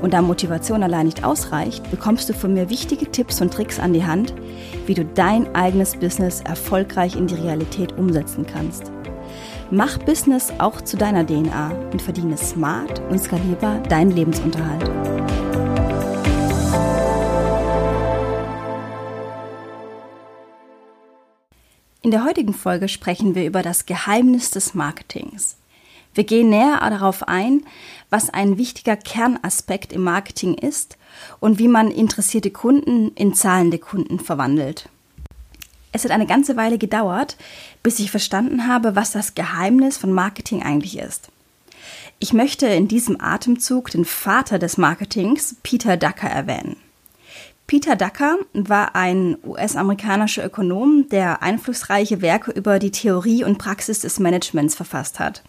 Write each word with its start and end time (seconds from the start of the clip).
Und 0.00 0.12
da 0.12 0.22
Motivation 0.22 0.82
allein 0.82 1.06
nicht 1.06 1.24
ausreicht, 1.24 1.90
bekommst 1.90 2.28
du 2.28 2.34
von 2.34 2.54
mir 2.54 2.70
wichtige 2.70 3.10
Tipps 3.10 3.40
und 3.40 3.52
Tricks 3.52 3.78
an 3.78 3.92
die 3.92 4.04
Hand, 4.04 4.34
wie 4.86 4.94
du 4.94 5.04
dein 5.04 5.54
eigenes 5.54 5.96
Business 5.96 6.40
erfolgreich 6.40 7.16
in 7.16 7.26
die 7.26 7.34
Realität 7.34 7.96
umsetzen 7.96 8.46
kannst. 8.46 8.90
Mach 9.70 9.98
Business 9.98 10.52
auch 10.58 10.80
zu 10.82 10.96
deiner 10.96 11.26
DNA 11.26 11.70
und 11.92 12.02
verdiene 12.02 12.36
smart 12.36 13.00
und 13.10 13.18
skalierbar 13.18 13.80
deinen 13.80 14.10
Lebensunterhalt. 14.10 14.90
In 22.02 22.10
der 22.10 22.24
heutigen 22.26 22.52
Folge 22.52 22.88
sprechen 22.88 23.34
wir 23.34 23.46
über 23.46 23.62
das 23.62 23.86
Geheimnis 23.86 24.50
des 24.50 24.74
Marketings. 24.74 25.56
Wir 26.14 26.24
gehen 26.24 26.48
näher 26.48 26.78
darauf 26.80 27.26
ein, 27.26 27.62
was 28.08 28.30
ein 28.30 28.56
wichtiger 28.56 28.96
Kernaspekt 28.96 29.92
im 29.92 30.02
Marketing 30.02 30.54
ist 30.54 30.96
und 31.40 31.58
wie 31.58 31.68
man 31.68 31.90
interessierte 31.90 32.50
Kunden 32.50 33.10
in 33.16 33.34
zahlende 33.34 33.78
Kunden 33.78 34.20
verwandelt. 34.20 34.88
Es 35.92 36.04
hat 36.04 36.10
eine 36.10 36.26
ganze 36.26 36.56
Weile 36.56 36.78
gedauert, 36.78 37.36
bis 37.82 37.98
ich 37.98 38.10
verstanden 38.10 38.66
habe, 38.66 38.96
was 38.96 39.12
das 39.12 39.34
Geheimnis 39.34 39.96
von 39.96 40.12
Marketing 40.12 40.62
eigentlich 40.62 40.98
ist. 40.98 41.28
Ich 42.18 42.32
möchte 42.32 42.66
in 42.66 42.88
diesem 42.88 43.20
Atemzug 43.20 43.90
den 43.90 44.04
Vater 44.04 44.58
des 44.58 44.76
Marketings, 44.76 45.56
Peter 45.62 45.96
Ducker, 45.96 46.28
erwähnen. 46.28 46.76
Peter 47.66 47.96
Ducker 47.96 48.38
war 48.52 48.94
ein 48.94 49.36
US-amerikanischer 49.44 50.44
Ökonom, 50.44 51.08
der 51.10 51.42
einflussreiche 51.42 52.20
Werke 52.20 52.50
über 52.50 52.78
die 52.78 52.90
Theorie 52.90 53.44
und 53.44 53.58
Praxis 53.58 54.00
des 54.00 54.18
Managements 54.18 54.74
verfasst 54.74 55.18
hat. 55.18 55.42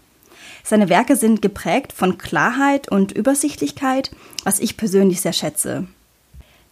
Seine 0.68 0.90
Werke 0.90 1.16
sind 1.16 1.44
geprägt 1.44 1.94
von 1.94 2.18
Klarheit 2.18 2.92
und 2.92 3.12
Übersichtlichkeit, 3.12 4.10
was 4.44 4.60
ich 4.60 4.78
persönlich 4.78 5.22
sehr 5.22 5.32
schätze. 5.32 5.86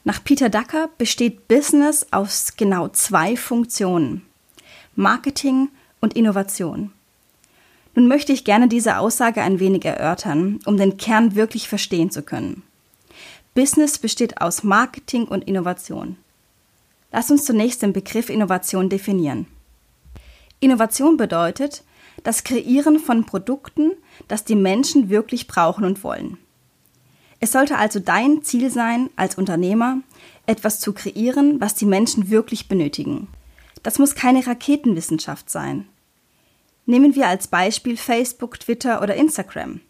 Nach 0.04 0.24
Peter 0.24 0.50
Ducker 0.50 0.90
besteht 0.98 1.48
Business 1.48 2.08
aus 2.10 2.56
genau 2.58 2.88
zwei 2.88 3.38
Funktionen. 3.38 4.26
Marketing 4.96 5.70
und 6.02 6.16
Innovation. 6.16 6.92
Nun 7.94 8.08
möchte 8.08 8.34
ich 8.34 8.44
gerne 8.44 8.68
diese 8.68 8.98
Aussage 8.98 9.44
ein 9.44 9.60
wenig 9.60 9.86
erörtern, 9.86 10.60
um 10.66 10.76
den 10.76 10.98
Kern 10.98 11.36
wirklich 11.36 11.70
verstehen 11.70 12.10
zu 12.10 12.24
können. 12.24 12.64
Business 13.54 14.00
besteht 14.00 14.42
aus 14.42 14.64
Marketing 14.64 15.26
und 15.26 15.44
Innovation. 15.44 16.18
Lass 17.12 17.30
uns 17.30 17.46
zunächst 17.46 17.84
den 17.84 17.94
Begriff 17.94 18.32
Innovation 18.32 18.90
definieren. 18.90 19.46
Innovation 20.60 21.16
bedeutet 21.16 21.84
das 22.24 22.44
Kreieren 22.44 23.00
von 23.00 23.26
Produkten, 23.26 23.92
das 24.28 24.44
die 24.44 24.56
Menschen 24.56 25.10
wirklich 25.10 25.48
brauchen 25.48 25.86
und 25.86 26.04
wollen. 26.04 26.38
Es 27.40 27.52
sollte 27.52 27.78
also 27.78 28.00
dein 28.00 28.44
Ziel 28.44 28.70
sein, 28.70 29.10
als 29.16 29.36
Unternehmer 29.36 29.98
etwas 30.46 30.80
zu 30.80 30.94
kreieren, 30.94 31.60
was 31.60 31.76
die 31.76 31.86
Menschen 31.86 32.30
wirklich 32.30 32.68
benötigen. 32.68 33.28
Das 33.82 34.00
muss 34.00 34.16
keine 34.16 34.46
Raketenwissenschaft 34.48 35.50
sein. 35.50 35.88
Nehmen 36.86 37.16
wir 37.16 37.28
als 37.28 37.48
Beispiel 37.48 37.98
Facebook, 37.98 38.60
Twitter 38.60 39.02
oder 39.02 39.16
Instagram. 39.16 39.82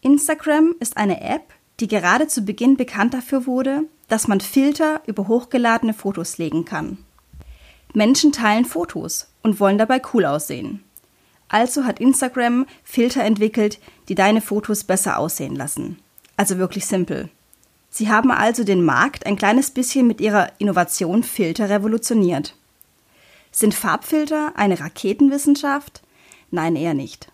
Instagram 0.00 0.74
ist 0.80 0.96
eine 0.96 1.20
App, 1.20 1.52
die 1.80 1.88
gerade 1.88 2.28
zu 2.28 2.42
Beginn 2.42 2.76
bekannt 2.76 3.14
dafür 3.14 3.46
wurde, 3.46 3.82
dass 4.08 4.28
man 4.28 4.40
Filter 4.40 5.02
über 5.06 5.28
hochgeladene 5.28 5.94
Fotos 5.94 6.38
legen 6.38 6.64
kann. 6.64 6.98
Menschen 7.94 8.32
teilen 8.32 8.64
Fotos 8.64 9.28
und 9.42 9.58
wollen 9.58 9.78
dabei 9.78 10.00
cool 10.12 10.24
aussehen. 10.24 10.84
Also 11.50 11.84
hat 11.84 11.98
Instagram 11.98 12.64
Filter 12.84 13.24
entwickelt, 13.24 13.80
die 14.08 14.14
deine 14.14 14.40
Fotos 14.40 14.84
besser 14.84 15.18
aussehen 15.18 15.56
lassen. 15.56 15.98
Also 16.36 16.56
wirklich 16.58 16.86
simpel. 16.86 17.28
Sie 17.90 18.08
haben 18.08 18.30
also 18.30 18.62
den 18.62 18.84
Markt 18.84 19.26
ein 19.26 19.36
kleines 19.36 19.70
bisschen 19.70 20.06
mit 20.06 20.20
ihrer 20.20 20.52
Innovation 20.58 21.24
Filter 21.24 21.68
revolutioniert. 21.68 22.54
Sind 23.50 23.74
Farbfilter 23.74 24.52
eine 24.54 24.78
Raketenwissenschaft? 24.78 26.02
Nein, 26.52 26.76
eher 26.76 26.94
nicht. 26.94 27.32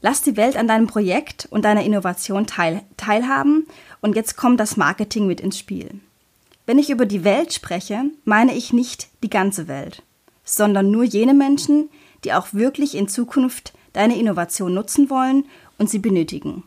Lass 0.00 0.22
die 0.22 0.36
Welt 0.36 0.56
an 0.56 0.68
deinem 0.68 0.86
Projekt 0.86 1.48
und 1.50 1.64
deiner 1.64 1.82
Innovation 1.82 2.46
teil 2.46 2.82
teilhaben 2.96 3.66
und 4.00 4.14
jetzt 4.14 4.36
kommt 4.36 4.60
das 4.60 4.76
Marketing 4.76 5.26
mit 5.26 5.40
ins 5.40 5.58
Spiel. 5.58 6.00
Wenn 6.66 6.78
ich 6.78 6.88
über 6.88 7.04
die 7.04 7.24
Welt 7.24 7.52
spreche, 7.52 8.04
meine 8.24 8.54
ich 8.54 8.72
nicht 8.72 9.08
die 9.24 9.28
ganze 9.28 9.66
Welt, 9.66 10.04
sondern 10.44 10.92
nur 10.92 11.02
jene 11.02 11.34
Menschen, 11.34 11.90
die 12.24 12.32
auch 12.32 12.52
wirklich 12.52 12.94
in 12.94 13.08
Zukunft 13.08 13.72
deine 13.92 14.18
Innovation 14.18 14.74
nutzen 14.74 15.10
wollen 15.10 15.46
und 15.78 15.90
sie 15.90 15.98
benötigen. 15.98 16.62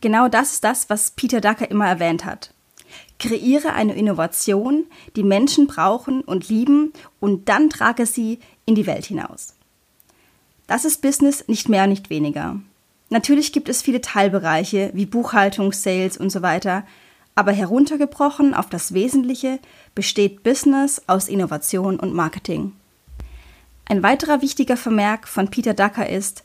Genau 0.00 0.28
das 0.28 0.54
ist 0.54 0.64
das, 0.64 0.90
was 0.90 1.12
Peter 1.12 1.40
Ducker 1.40 1.70
immer 1.70 1.86
erwähnt 1.86 2.24
hat. 2.24 2.52
Kreiere 3.18 3.72
eine 3.72 3.94
Innovation, 3.94 4.84
die 5.16 5.22
Menschen 5.22 5.66
brauchen 5.66 6.22
und 6.22 6.48
lieben 6.48 6.92
und 7.20 7.48
dann 7.48 7.70
trage 7.70 8.04
sie 8.04 8.40
in 8.66 8.74
die 8.74 8.86
Welt 8.86 9.06
hinaus. 9.06 9.54
Das 10.66 10.84
ist 10.84 11.02
Business 11.02 11.46
nicht 11.48 11.68
mehr 11.68 11.86
nicht 11.86 12.10
weniger. 12.10 12.60
Natürlich 13.10 13.52
gibt 13.52 13.68
es 13.68 13.82
viele 13.82 14.00
Teilbereiche 14.00 14.90
wie 14.94 15.06
Buchhaltung, 15.06 15.72
Sales 15.72 16.16
und 16.16 16.30
so 16.30 16.42
weiter, 16.42 16.84
aber 17.34 17.52
heruntergebrochen 17.52 18.54
auf 18.54 18.68
das 18.68 18.94
Wesentliche 18.94 19.58
besteht 19.94 20.42
Business 20.42 21.02
aus 21.06 21.28
Innovation 21.28 22.00
und 22.00 22.14
Marketing. 22.14 22.72
Ein 23.86 24.02
weiterer 24.02 24.42
wichtiger 24.42 24.76
Vermerk 24.76 25.28
von 25.28 25.48
Peter 25.48 25.74
Ducker 25.74 26.08
ist, 26.08 26.44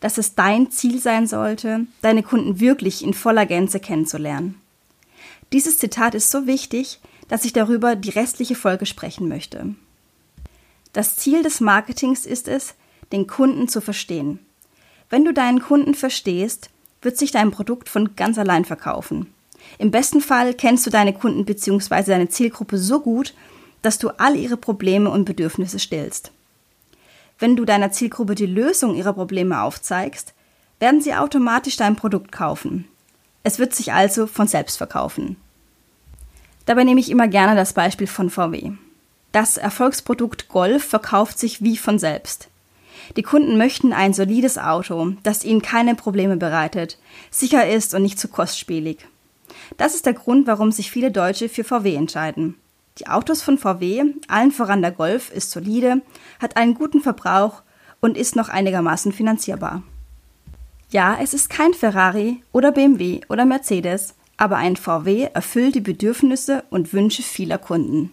dass 0.00 0.18
es 0.18 0.34
dein 0.34 0.70
Ziel 0.70 0.98
sein 0.98 1.26
sollte, 1.26 1.86
deine 2.02 2.22
Kunden 2.22 2.58
wirklich 2.58 3.04
in 3.04 3.14
voller 3.14 3.46
Gänze 3.46 3.80
kennenzulernen. 3.80 4.60
Dieses 5.52 5.78
Zitat 5.78 6.14
ist 6.14 6.30
so 6.30 6.46
wichtig, 6.46 7.00
dass 7.28 7.44
ich 7.44 7.52
darüber 7.52 7.96
die 7.96 8.10
restliche 8.10 8.54
Folge 8.54 8.86
sprechen 8.86 9.28
möchte. 9.28 9.74
Das 10.92 11.16
Ziel 11.16 11.42
des 11.42 11.60
Marketings 11.60 12.26
ist 12.26 12.48
es, 12.48 12.74
den 13.12 13.26
Kunden 13.26 13.68
zu 13.68 13.80
verstehen. 13.80 14.40
Wenn 15.08 15.24
du 15.24 15.32
deinen 15.32 15.60
Kunden 15.60 15.94
verstehst, 15.94 16.70
wird 17.02 17.16
sich 17.16 17.30
dein 17.30 17.50
Produkt 17.50 17.88
von 17.88 18.16
ganz 18.16 18.38
allein 18.38 18.64
verkaufen. 18.64 19.32
Im 19.78 19.90
besten 19.90 20.20
Fall 20.20 20.54
kennst 20.54 20.86
du 20.86 20.90
deine 20.90 21.12
Kunden 21.12 21.44
bzw. 21.44 22.02
deine 22.04 22.28
Zielgruppe 22.28 22.78
so 22.78 23.00
gut, 23.00 23.34
dass 23.82 23.98
du 23.98 24.10
all 24.18 24.36
ihre 24.36 24.56
Probleme 24.56 25.10
und 25.10 25.24
Bedürfnisse 25.24 25.78
stillst. 25.78 26.32
Wenn 27.40 27.56
du 27.56 27.64
deiner 27.64 27.90
Zielgruppe 27.90 28.34
die 28.34 28.46
Lösung 28.46 28.94
ihrer 28.94 29.14
Probleme 29.14 29.62
aufzeigst, 29.62 30.34
werden 30.78 31.00
sie 31.00 31.14
automatisch 31.14 31.76
dein 31.76 31.96
Produkt 31.96 32.30
kaufen. 32.30 32.86
Es 33.42 33.58
wird 33.58 33.74
sich 33.74 33.92
also 33.92 34.26
von 34.26 34.46
selbst 34.46 34.76
verkaufen. 34.76 35.36
Dabei 36.66 36.84
nehme 36.84 37.00
ich 37.00 37.10
immer 37.10 37.28
gerne 37.28 37.56
das 37.56 37.72
Beispiel 37.72 38.06
von 38.06 38.28
VW. 38.28 38.72
Das 39.32 39.56
Erfolgsprodukt 39.56 40.48
Golf 40.48 40.84
verkauft 40.84 41.38
sich 41.38 41.62
wie 41.62 41.78
von 41.78 41.98
selbst. 41.98 42.48
Die 43.16 43.22
Kunden 43.22 43.56
möchten 43.56 43.94
ein 43.94 44.12
solides 44.12 44.58
Auto, 44.58 45.14
das 45.22 45.44
ihnen 45.44 45.62
keine 45.62 45.94
Probleme 45.94 46.36
bereitet, 46.36 46.98
sicher 47.30 47.68
ist 47.68 47.94
und 47.94 48.02
nicht 48.02 48.18
zu 48.18 48.28
kostspielig. 48.28 48.98
Das 49.78 49.94
ist 49.94 50.04
der 50.04 50.12
Grund, 50.12 50.46
warum 50.46 50.72
sich 50.72 50.90
viele 50.90 51.10
Deutsche 51.10 51.48
für 51.48 51.64
VW 51.64 51.94
entscheiden. 51.94 52.56
Die 53.00 53.08
Autos 53.08 53.40
von 53.40 53.56
VW, 53.56 54.04
allen 54.28 54.52
voran 54.52 54.82
der 54.82 54.90
Golf, 54.90 55.32
ist 55.32 55.50
solide, 55.50 56.02
hat 56.38 56.58
einen 56.58 56.74
guten 56.74 57.00
Verbrauch 57.00 57.62
und 58.00 58.18
ist 58.18 58.36
noch 58.36 58.50
einigermaßen 58.50 59.10
finanzierbar. 59.12 59.82
Ja, 60.90 61.16
es 61.18 61.32
ist 61.32 61.48
kein 61.48 61.72
Ferrari 61.72 62.42
oder 62.52 62.72
BMW 62.72 63.22
oder 63.30 63.46
Mercedes, 63.46 64.14
aber 64.36 64.58
ein 64.58 64.76
VW 64.76 65.28
erfüllt 65.32 65.76
die 65.76 65.80
Bedürfnisse 65.80 66.62
und 66.68 66.92
Wünsche 66.92 67.22
vieler 67.22 67.56
Kunden. 67.56 68.12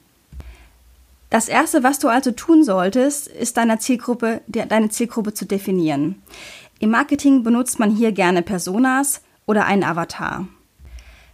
Das 1.29 1.49
erste, 1.49 1.83
was 1.83 1.99
du 1.99 2.07
also 2.07 2.31
tun 2.31 2.63
solltest, 2.63 3.27
ist 3.27 3.57
deine 3.57 3.79
Zielgruppe, 3.79 4.39
deine 4.47 4.87
Zielgruppe 4.87 5.33
zu 5.33 5.45
definieren. 5.45 6.21
Im 6.79 6.91
Marketing 6.91 7.43
benutzt 7.43 7.77
man 7.77 7.91
hier 7.91 8.13
gerne 8.13 8.41
Personas 8.41 9.21
oder 9.45 9.65
einen 9.65 9.83
Avatar. 9.83 10.47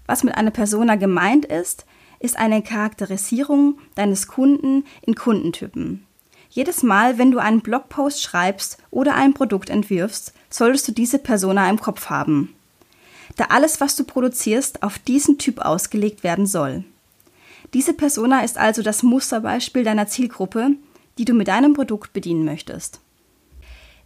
Was 0.08 0.24
mit 0.24 0.36
einer 0.36 0.52
Persona 0.52 0.96
gemeint 0.96 1.46
ist, 1.46 1.86
ist 2.24 2.38
eine 2.38 2.64
Charakterisierung 2.64 3.78
deines 3.96 4.28
Kunden 4.28 4.86
in 5.02 5.14
Kundentypen. 5.14 6.06
Jedes 6.50 6.82
Mal, 6.82 7.18
wenn 7.18 7.32
du 7.32 7.40
einen 7.40 7.62
Blogpost 7.62 8.22
schreibst 8.22 8.78
oder 8.92 9.16
ein 9.16 9.34
Produkt 9.34 9.70
entwirfst, 9.70 10.34
solltest 10.50 10.88
du 10.88 10.92
diese 10.94 11.20
Persona 11.20 11.70
im 11.70 11.80
Kopf 11.80 12.10
haben. 12.10 12.56
da 13.36 13.46
alles, 13.46 13.82
was 13.82 13.96
du 13.96 14.04
produzierst, 14.04 14.84
auf 14.84 15.00
diesen 15.00 15.40
Typ 15.40 15.60
ausgelegt 15.60 16.24
werden 16.24 16.46
soll. 16.46 16.84
Diese 17.74 17.94
Persona 17.94 18.44
ist 18.44 18.60
also 18.60 18.84
das 18.84 19.02
Musterbeispiel 19.02 19.84
deiner 19.84 20.08
Zielgruppe, 20.08 20.72
die 21.18 21.26
du 21.26 21.34
mit 21.34 21.48
deinem 21.48 21.74
Produkt 21.74 22.14
bedienen 22.14 22.46
möchtest. 22.46 23.00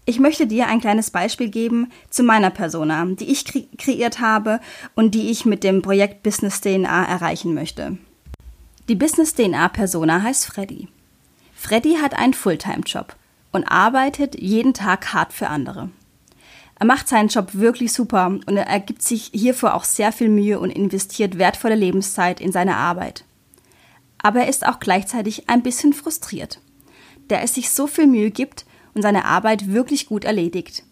Ich 0.06 0.20
möchte 0.22 0.48
dir 0.48 0.68
ein 0.68 0.80
kleines 0.80 1.12
Beispiel 1.12 1.50
geben 1.50 1.92
zu 2.10 2.24
meiner 2.24 2.50
Persona, 2.50 3.06
die 3.06 3.30
ich 3.30 3.44
kre 3.44 3.68
kreiert 3.78 4.22
habe 4.22 4.62
und 4.96 5.14
die 5.14 5.30
ich 5.30 5.46
mit 5.46 5.66
dem 5.66 5.82
Projekt 5.82 6.24
Business 6.24 6.62
DNA 6.62 7.04
erreichen 7.04 7.54
möchte. 7.54 7.98
Die 8.90 8.96
Business 8.96 9.34
DNA 9.34 9.68
Persona 9.68 10.22
heißt 10.22 10.46
Freddy. 10.46 10.88
Freddy 11.54 11.96
hat 11.96 12.18
einen 12.18 12.34
Fulltime-Job 12.34 13.18
und 13.52 13.66
arbeitet 13.66 14.40
jeden 14.40 14.74
Tag 14.74 15.12
hart 15.14 15.34
für 15.34 15.50
andere. 15.50 15.90
Er 16.80 16.86
macht 16.86 17.10
seinen 17.10 17.28
Job 17.28 17.50
wirklich 17.52 17.92
super 17.92 18.28
und 18.28 18.56
er 18.56 18.80
gibt 18.80 19.02
sich 19.02 19.32
hierfür 19.34 19.76
auch 19.76 19.84
sehr 19.84 20.14
viel 20.14 20.30
Mühe 20.30 20.58
und 20.58 20.70
investiert 20.70 21.38
wertvolle 21.38 21.76
Lebenszeit 21.76 22.40
in 22.40 22.54
seine 22.54 22.78
Arbeit. 22.78 23.26
Aber 24.20 24.40
er 24.40 24.48
ist 24.48 24.66
auch 24.66 24.80
gleichzeitig 24.80 25.50
ein 25.50 25.64
bisschen 25.64 25.92
frustriert, 25.92 26.62
da 27.28 27.36
er 27.36 27.48
sich 27.50 27.72
so 27.72 27.88
viel 27.88 28.08
Mühe 28.08 28.32
gibt 28.32 28.66
und 28.94 29.02
seine 29.02 29.26
Arbeit 29.26 29.68
wirklich 29.74 30.06
gut 30.06 30.24
erledigt. 30.24 30.84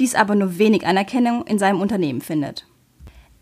Dies 0.00 0.16
aber 0.16 0.34
nur 0.34 0.58
wenig 0.58 0.88
Anerkennung 0.88 1.46
in 1.46 1.60
seinem 1.60 1.80
Unternehmen 1.80 2.20
findet. 2.20 2.66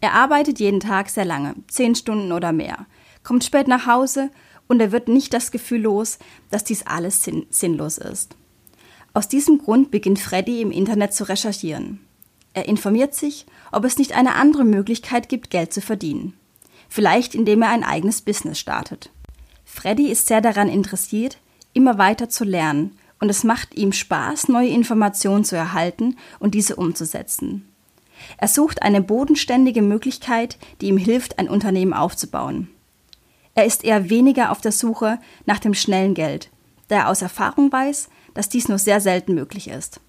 Er 0.03 0.13
arbeitet 0.13 0.61
jeden 0.61 0.81
Tag 0.81 1.09
sehr 1.09 1.25
lange, 1.25 1.55
zehn 1.67 1.95
Stunden 1.95 2.33
oder 2.33 2.53
mehr, 2.53 2.87
kommt 3.23 3.45
spät 3.45 3.69
nach 3.69 3.87
Hause 3.87 4.31
und 4.69 4.81
er 4.81 4.93
wird 4.93 5.09
nicht 5.09 5.33
das 5.35 5.51
Gefühl 5.51 5.83
los, 5.83 6.19
dass 6.51 6.65
dies 6.65 6.87
alles 6.87 7.23
sinn 7.23 7.47
sinnlos 7.51 7.99
ist. 7.99 8.37
Aus 9.13 9.27
diesem 9.29 9.59
Grund 9.59 9.91
beginnt 9.91 10.21
Freddy 10.21 10.61
im 10.63 10.71
Internet 10.71 11.13
zu 11.13 11.29
recherchieren. 11.29 12.01
Er 12.55 12.69
informiert 12.69 13.15
sich, 13.15 13.47
ob 13.73 13.85
es 13.85 13.99
nicht 13.99 14.13
eine 14.13 14.35
andere 14.35 14.65
Möglichkeit 14.65 15.29
gibt, 15.29 15.51
Geld 15.51 15.73
zu 15.73 15.81
verdienen. 15.81 16.35
Vielleicht 16.89 17.35
indem 17.35 17.63
er 17.63 17.71
ein 17.71 17.85
eigenes 17.85 18.21
Business 18.23 18.59
startet. 18.59 19.11
Freddy 19.65 20.11
ist 20.11 20.27
sehr 20.27 20.41
daran 20.41 20.69
interessiert, 20.69 21.39
immer 21.73 21.99
weiter 21.99 22.29
zu 22.29 22.45
lernen 22.45 22.97
und 23.21 23.29
es 23.29 23.45
macht 23.45 23.75
ihm 23.75 23.93
Spaß, 23.93 24.49
neue 24.49 24.71
Informationen 24.71 25.45
zu 25.45 25.57
erhalten 25.57 26.17
und 26.39 26.55
diese 26.55 26.77
umzusetzen. 26.77 27.69
Er 28.37 28.49
sucht 28.49 28.83
eine 28.83 29.01
bodenständige 29.01 29.83
Möglichkeit, 29.83 30.59
die 30.81 30.89
ihm 30.89 30.97
hilft, 30.97 31.39
ein 31.39 31.49
Unternehmen 31.49 31.93
aufzubauen. 31.93 32.69
Er 33.55 33.65
ist 33.65 33.85
eher 33.85 34.11
weniger 34.11 34.51
auf 34.51 34.61
der 34.61 34.73
Suche 34.73 35.19
nach 35.45 35.59
dem 35.59 35.75
schnellen 35.75 36.15
Geld, 36.15 36.51
da 36.89 36.97
er 36.97 37.09
aus 37.09 37.23
Erfahrung 37.23 37.73
weiß, 37.73 38.09
dass 38.35 38.49
dies 38.49 38.69
nur 38.69 38.79
sehr 38.79 39.01
selten 39.01 39.35
möglich 39.35 39.69
ist. 39.69 40.01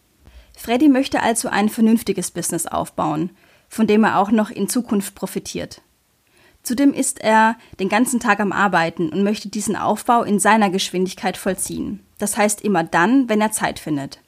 Freddy 0.55 0.89
möchte 0.89 1.21
also 1.21 1.49
ein 1.49 1.69
vernünftiges 1.69 2.31
Business 2.31 2.67
aufbauen, 2.67 3.31
von 3.67 3.87
dem 3.87 4.03
er 4.03 4.19
auch 4.19 4.31
noch 4.31 4.49
in 4.49 4.69
Zukunft 4.69 5.15
profitiert. 5.15 5.81
Zudem 6.63 6.93
ist 6.93 7.21
er 7.21 7.57
den 7.79 7.89
ganzen 7.89 8.19
Tag 8.19 8.39
am 8.39 8.51
Arbeiten 8.51 9.09
und 9.09 9.23
möchte 9.23 9.49
diesen 9.49 9.75
Aufbau 9.75 10.23
in 10.23 10.39
seiner 10.39 10.69
Geschwindigkeit 10.69 11.37
vollziehen. 11.37 12.05
Das 12.19 12.37
heißt 12.37 12.61
immer 12.61 12.83
dann, 12.83 13.29
wenn 13.29 13.41
er 13.41 13.51
Zeit 13.51 13.79
findet. 13.79 14.19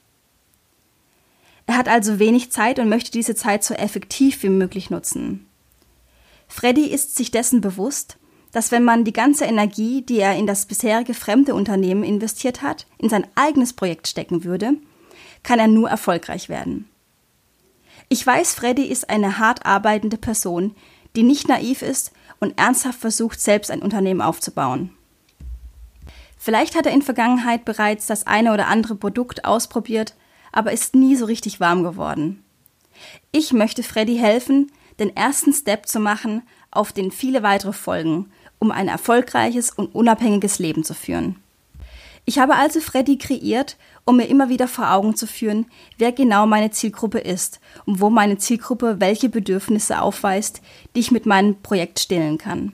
Er 1.68 1.78
hat 1.78 1.88
also 1.88 2.20
wenig 2.20 2.52
Zeit 2.52 2.80
und 2.80 2.90
möchte 2.90 3.12
diese 3.12 3.36
Zeit 3.36 3.64
so 3.64 3.74
effektiv 3.74 4.42
wie 4.44 4.50
möglich 4.50 4.90
nutzen. 4.90 5.46
Freddy 6.48 6.88
ist 6.88 7.16
sich 7.16 7.32
dessen 7.32 7.62
bewusst, 7.62 8.18
dass 8.54 8.72
wenn 8.72 8.84
man 8.84 9.04
die 9.04 9.14
ganze 9.14 9.46
Energie, 9.46 10.04
die 10.04 10.20
er 10.20 10.38
in 10.38 10.48
das 10.48 10.68
bisherige 10.68 11.14
fremde 11.14 11.56
Unternehmen 11.56 12.04
investiert 12.04 12.62
hat, 12.62 12.86
in 13.00 13.10
sein 13.10 13.28
eigenes 13.36 13.74
Projekt 13.74 14.08
stecken 14.08 14.46
würde, 14.46 14.76
kann 15.42 15.60
er 15.60 15.68
nur 15.68 15.90
erfolgreich 15.90 16.48
werden. 16.48 16.88
Ich 18.10 18.26
weiß, 18.26 18.54
Freddy 18.54 18.86
ist 18.86 19.10
eine 19.10 19.40
hart 19.40 19.66
arbeitende 19.66 20.18
Person, 20.18 20.76
die 21.16 21.24
nicht 21.24 21.48
naiv 21.48 21.82
ist 21.82 22.12
und 22.40 22.58
ernsthaft 22.58 23.00
versucht, 23.00 23.42
selbst 23.42 23.72
ein 23.72 23.82
Unternehmen 23.82 24.22
aufzubauen. 24.22 24.92
Vielleicht 26.38 26.76
hat 26.76 26.86
er 26.86 26.92
in 26.92 27.02
Vergangenheit 27.02 27.66
bereits 27.66 28.06
das 28.06 28.28
eine 28.28 28.54
oder 28.54 28.68
andere 28.68 28.96
Produkt 28.96 29.46
ausprobiert, 29.46 30.14
aber 30.52 30.72
ist 30.72 30.94
nie 30.94 31.16
so 31.16 31.26
richtig 31.26 31.60
warm 31.60 31.84
geworden. 31.84 32.44
Ich 33.32 33.52
möchte 33.52 33.82
Freddy 33.82 34.18
helfen, 34.18 34.72
den 35.00 35.16
ersten 35.16 35.54
Step 35.54 35.88
zu 35.88 36.00
machen, 36.00 36.44
auf 36.70 36.92
den 36.92 37.12
viele 37.12 37.44
weitere 37.44 37.74
folgen 37.74 38.32
um 38.64 38.72
ein 38.72 38.88
erfolgreiches 38.88 39.72
und 39.72 39.94
unabhängiges 39.94 40.58
Leben 40.58 40.86
zu 40.86 40.94
führen. 40.94 41.36
Ich 42.24 42.40
habe 42.40 42.56
also 42.56 42.80
Freddy 42.80 43.18
kreiert, 43.18 43.76
um 44.06 44.16
mir 44.16 44.28
immer 44.28 44.48
wieder 44.48 44.70
vor 44.70 44.90
Augen 44.94 45.18
zu 45.18 45.28
führen, 45.28 45.66
wer 45.98 46.14
genau 46.14 46.46
meine 46.46 46.72
Zielgruppe 46.72 47.20
ist 47.20 47.60
und 47.86 48.00
wo 48.00 48.10
meine 48.10 48.38
Zielgruppe 48.38 48.96
welche 49.00 49.28
Bedürfnisse 49.28 50.02
aufweist, 50.02 50.62
die 50.96 51.02
ich 51.02 51.12
mit 51.12 51.26
meinem 51.26 51.62
Projekt 51.62 52.00
stillen 52.00 52.38
kann. 52.38 52.72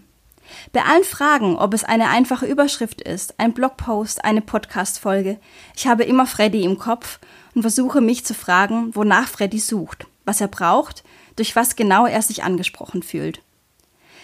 Bei 0.73 0.83
allen 0.83 1.03
Fragen, 1.03 1.57
ob 1.57 1.73
es 1.73 1.83
eine 1.83 2.09
einfache 2.09 2.45
Überschrift 2.45 3.01
ist, 3.01 3.39
ein 3.39 3.53
Blogpost, 3.53 4.23
eine 4.23 4.41
Podcast-Folge, 4.41 5.39
ich 5.75 5.87
habe 5.87 6.03
immer 6.03 6.27
Freddy 6.27 6.63
im 6.63 6.77
Kopf 6.77 7.19
und 7.55 7.63
versuche 7.63 7.99
mich 7.99 8.25
zu 8.25 8.35
fragen, 8.35 8.95
wonach 8.95 9.27
Freddy 9.27 9.59
sucht, 9.59 10.05
was 10.25 10.39
er 10.39 10.49
braucht, 10.49 11.03
durch 11.35 11.55
was 11.55 11.75
genau 11.75 12.05
er 12.05 12.21
sich 12.21 12.43
angesprochen 12.43 13.01
fühlt. 13.01 13.41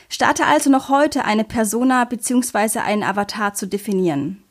Starte 0.10 0.46
also 0.46 0.70
noch 0.70 0.90
heute 0.90 1.26
eine 1.26 1.44
Persona 1.44 2.06
bzw. 2.06 2.80
einen 2.80 3.04
Avatar 3.04 3.54
zu 3.54 3.68
definieren. 3.68 4.44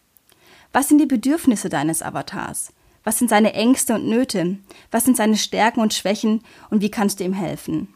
Was 0.72 0.88
sind 0.88 0.98
die 0.98 1.06
Bedürfnisse 1.06 1.68
deines 1.68 2.02
Avatars? 2.02 2.72
Was 3.04 3.18
sind 3.18 3.28
seine 3.28 3.52
Ängste 3.52 3.94
und 3.94 4.08
Nöte? 4.08 4.58
Was 4.90 5.04
sind 5.04 5.16
seine 5.16 5.36
Stärken 5.36 5.80
und 5.80 5.94
Schwächen 5.94 6.42
und 6.70 6.80
wie 6.80 6.90
kannst 6.90 7.20
du 7.20 7.24
ihm 7.24 7.34
helfen? 7.34 7.88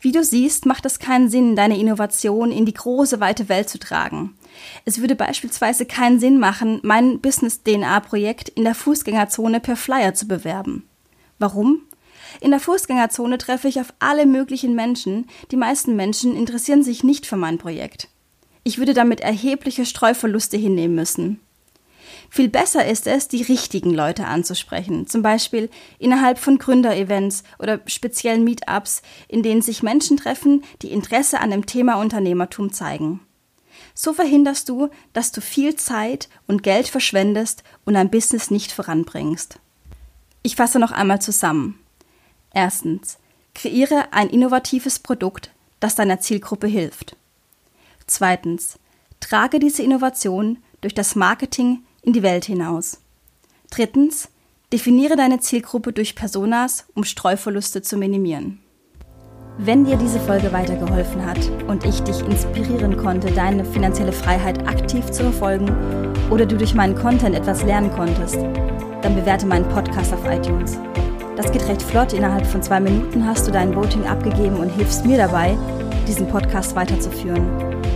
Wie 0.00 0.12
du 0.12 0.24
siehst, 0.24 0.64
macht 0.64 0.86
es 0.86 0.98
keinen 0.98 1.28
Sinn, 1.28 1.56
deine 1.56 1.78
Innovation 1.78 2.50
in 2.50 2.64
die 2.64 2.74
große, 2.74 3.20
weite 3.20 3.48
Welt 3.50 3.68
zu 3.68 3.78
tragen. 3.78 4.34
Es 4.86 5.00
würde 5.00 5.14
beispielsweise 5.14 5.84
keinen 5.84 6.18
Sinn 6.18 6.38
machen, 6.38 6.80
mein 6.82 7.20
Business-DNA-Projekt 7.20 8.48
in 8.48 8.64
der 8.64 8.74
Fußgängerzone 8.74 9.60
per 9.60 9.76
Flyer 9.76 10.14
zu 10.14 10.26
bewerben. 10.26 10.88
Warum? 11.38 11.82
In 12.40 12.50
der 12.50 12.60
Fußgängerzone 12.60 13.38
treffe 13.38 13.68
ich 13.68 13.80
auf 13.80 13.92
alle 13.98 14.26
möglichen 14.26 14.74
Menschen. 14.74 15.28
Die 15.50 15.56
meisten 15.56 15.96
Menschen 15.96 16.36
interessieren 16.36 16.82
sich 16.82 17.04
nicht 17.04 17.26
für 17.26 17.36
mein 17.36 17.58
Projekt. 17.58 18.08
Ich 18.62 18.78
würde 18.78 18.94
damit 18.94 19.20
erhebliche 19.20 19.86
Streuverluste 19.86 20.56
hinnehmen 20.56 20.94
müssen. 20.94 21.40
Viel 22.28 22.48
besser 22.48 22.86
ist 22.86 23.08
es, 23.08 23.26
die 23.26 23.42
richtigen 23.42 23.92
Leute 23.92 24.26
anzusprechen, 24.26 25.08
zum 25.08 25.22
Beispiel 25.22 25.68
innerhalb 25.98 26.38
von 26.38 26.58
Gründerevents 26.58 27.42
oder 27.58 27.80
speziellen 27.86 28.44
Meetups, 28.44 29.02
in 29.26 29.42
denen 29.42 29.62
sich 29.62 29.82
Menschen 29.82 30.16
treffen, 30.16 30.62
die 30.82 30.92
Interesse 30.92 31.40
an 31.40 31.50
dem 31.50 31.66
Thema 31.66 31.96
Unternehmertum 31.96 32.72
zeigen. 32.72 33.20
So 33.94 34.12
verhinderst 34.12 34.68
du, 34.68 34.90
dass 35.12 35.32
du 35.32 35.40
viel 35.40 35.74
Zeit 35.74 36.28
und 36.46 36.62
Geld 36.62 36.86
verschwendest 36.86 37.64
und 37.84 37.94
dein 37.94 38.10
Business 38.10 38.50
nicht 38.50 38.70
voranbringst. 38.70 39.58
Ich 40.42 40.56
fasse 40.56 40.78
noch 40.78 40.92
einmal 40.92 41.20
zusammen. 41.20 41.78
Erstens. 42.52 43.18
Kreiere 43.54 44.12
ein 44.12 44.28
innovatives 44.28 44.98
Produkt, 44.98 45.50
das 45.80 45.94
deiner 45.94 46.20
Zielgruppe 46.20 46.66
hilft. 46.66 47.16
Zweitens. 48.06 48.78
Trage 49.20 49.58
diese 49.58 49.82
Innovation 49.82 50.58
durch 50.80 50.94
das 50.94 51.14
Marketing 51.14 51.82
in 52.02 52.12
die 52.12 52.22
Welt 52.22 52.44
hinaus. 52.44 52.98
Drittens. 53.70 54.28
Definiere 54.72 55.16
deine 55.16 55.40
Zielgruppe 55.40 55.92
durch 55.92 56.14
Personas, 56.14 56.86
um 56.94 57.02
Streuverluste 57.02 57.82
zu 57.82 57.96
minimieren. 57.96 58.60
Wenn 59.58 59.84
dir 59.84 59.96
diese 59.96 60.20
Folge 60.20 60.52
weitergeholfen 60.52 61.26
hat 61.26 61.50
und 61.66 61.84
ich 61.84 62.00
dich 62.00 62.20
inspirieren 62.20 62.96
konnte, 62.96 63.30
deine 63.32 63.64
finanzielle 63.64 64.12
Freiheit 64.12 64.66
aktiv 64.66 65.04
zu 65.10 65.24
verfolgen 65.24 65.68
oder 66.30 66.46
du 66.46 66.56
durch 66.56 66.74
meinen 66.74 66.94
Content 66.94 67.34
etwas 67.34 67.64
lernen 67.64 67.90
konntest, 67.90 68.36
dann 69.02 69.16
bewerte 69.16 69.46
meinen 69.46 69.68
Podcast 69.68 70.14
auf 70.14 70.24
iTunes. 70.24 70.78
Das 71.40 71.52
geht 71.52 71.66
recht 71.68 71.80
flott. 71.80 72.12
Innerhalb 72.12 72.44
von 72.44 72.62
zwei 72.62 72.80
Minuten 72.80 73.26
hast 73.26 73.46
du 73.46 73.50
dein 73.50 73.74
Voting 73.74 74.04
abgegeben 74.04 74.56
und 74.56 74.68
hilfst 74.68 75.06
mir 75.06 75.16
dabei, 75.16 75.56
diesen 76.06 76.28
Podcast 76.28 76.76
weiterzuführen, 76.76 77.46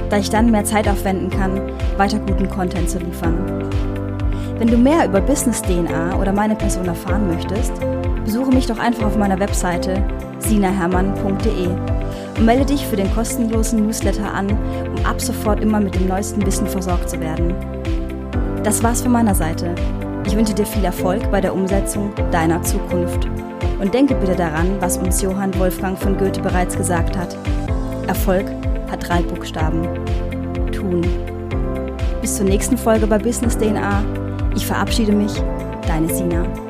da 0.09 0.17
ich 0.17 0.31
dann 0.31 0.51
mehr 0.51 0.65
Zeit 0.65 0.89
aufwenden 0.89 1.29
kann, 1.29 1.61
weiter 1.99 2.19
guten 2.21 2.49
Content 2.49 2.89
zu 2.89 2.99
liefern. 3.01 3.69
Wenn 4.57 4.69
du 4.69 4.79
mehr 4.79 5.05
über 5.05 5.21
Business 5.21 5.61
DNA 5.61 6.17
oder 6.19 6.33
meine 6.33 6.57
Person 6.57 6.87
erfahren 6.87 7.29
möchtest, 7.29 7.75
besuche 8.25 8.51
mich 8.51 8.67
doch 8.67 8.79
einfach 8.79 9.09
auf 9.09 9.19
meiner 9.19 9.39
Webseite 9.39 10.03
sinahermann.de 10.39 11.67
und 12.39 12.47
melde 12.47 12.65
dich 12.65 12.87
für 12.87 12.97
den 12.97 13.15
kostenlosen 13.15 13.85
Newsletter 13.85 14.33
an, 14.33 14.57
um 14.97 15.05
ab 15.05 15.21
sofort 15.21 15.61
immer 15.61 15.81
mit 15.81 15.95
dem 15.95 16.09
neuesten 16.09 16.47
Wissen 16.47 16.67
versorgt 16.67 17.11
zu 17.11 17.21
werden. 17.21 17.55
Das 18.63 18.83
war's 18.83 19.03
von 19.03 19.13
meiner 19.13 19.35
Seite. 19.35 19.75
Ich 20.27 20.37
wünsche 20.37 20.55
dir 20.55 20.67
viel 20.67 20.85
Erfolg 20.85 21.31
bei 21.31 21.41
der 21.41 21.55
Umsetzung 21.55 22.13
deiner 22.31 22.63
Zukunft. 22.63 23.27
Und 23.81 23.93
denke 23.93 24.15
bitte 24.15 24.35
daran, 24.35 24.81
was 24.81 24.97
uns 24.97 25.21
Johann 25.21 25.57
Wolfgang 25.59 25.99
von 25.99 26.17
Goethe 26.17 26.41
bereits 26.41 26.77
gesagt 26.77 27.17
hat. 27.17 27.37
Erfolg 28.07 28.47
hat 28.91 29.07
drei 29.09 29.23
Buchstaben. 29.23 29.83
Tun. 30.73 31.03
Bis 32.21 32.37
zur 32.37 32.47
nächsten 32.47 32.79
Folge 32.79 33.07
bei 33.07 33.19
Business 33.19 33.59
DNA. 33.59 34.03
Ich 34.57 34.67
verabschiede 34.67 35.13
mich, 35.13 35.33
deine 35.87 36.13
Sina. 36.13 36.64